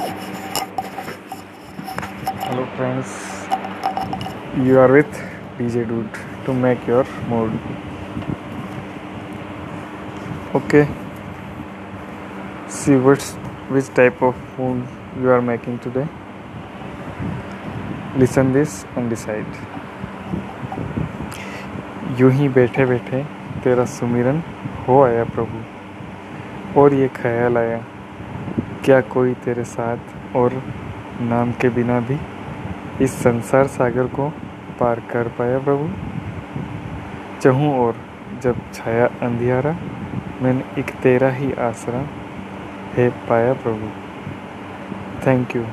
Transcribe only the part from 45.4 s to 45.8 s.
you